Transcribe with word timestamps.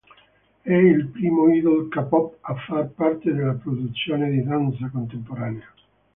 È 0.63 0.73
il 0.73 1.09
primo 1.09 1.47
idol 1.53 1.87
K-pop 1.87 2.37
a 2.41 2.55
far 2.55 2.87
parte 2.87 3.31
della 3.35 3.53
produzione 3.53 4.31
di 4.31 4.43
danza 4.43 4.89
contemporanea. 4.91 5.71